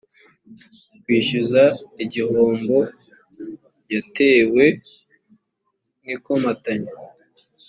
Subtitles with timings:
[1.03, 1.63] kwishyuza
[2.03, 2.77] igihombo
[3.93, 4.65] yatewe
[6.03, 6.93] n ikomatanya